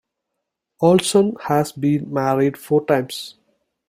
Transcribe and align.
Olson 0.81 1.35
has 1.43 1.73
been 1.73 2.11
married 2.11 2.57
four 2.57 2.83
times. 2.87 3.35